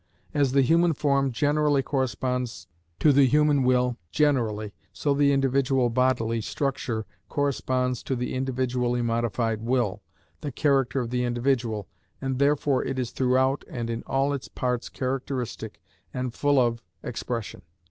As 0.33 0.53
the 0.53 0.63
human 0.63 0.93
form 0.93 1.31
generally 1.31 1.83
corresponds 1.83 2.65
to 2.97 3.11
the 3.11 3.27
human 3.27 3.61
will 3.61 3.97
generally, 4.09 4.73
so 4.91 5.13
the 5.13 5.31
individual 5.31 5.91
bodily 5.91 6.41
structure 6.41 7.05
corresponds 7.29 8.01
to 8.01 8.15
the 8.15 8.33
individually 8.33 9.03
modified 9.03 9.61
will, 9.61 10.01
the 10.39 10.51
character 10.51 11.01
of 11.01 11.11
the 11.11 11.23
individual, 11.23 11.87
and 12.19 12.39
therefore 12.39 12.83
it 12.83 12.97
is 12.97 13.11
throughout 13.11 13.63
and 13.69 13.91
in 13.91 14.01
all 14.07 14.33
its 14.33 14.47
parts 14.47 14.89
characteristic 14.89 15.79
and 16.15 16.33
full 16.33 16.57
of 16.59 16.81
expression. 17.03 17.61